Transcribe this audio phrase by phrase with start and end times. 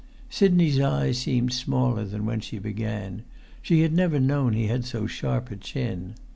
[0.31, 3.21] Sidney's eyes seemed smaller than when she began;
[3.61, 6.15] she had never known he had so sharp a chin.